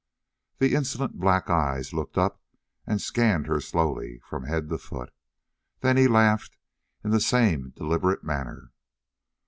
The 0.57 0.73
insolent 0.73 1.19
black 1.19 1.47
eyes 1.47 1.93
looked 1.93 2.17
up 2.17 2.41
and 2.87 2.99
scanned 2.99 3.45
her 3.45 3.59
slowly 3.61 4.19
from 4.27 4.45
head 4.45 4.67
to 4.69 4.79
foot. 4.79 5.13
Then 5.81 5.95
he 5.95 6.07
laughed 6.07 6.57
in 7.03 7.11
the 7.11 7.21
same 7.21 7.69
deliberate 7.75 8.23
manner. 8.23 8.71